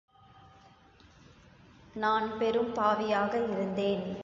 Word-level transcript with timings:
நான் 1.93 2.37
பெரும் 2.37 2.73
பாவியாக 2.73 3.33
இருந்தேன். 3.51 4.17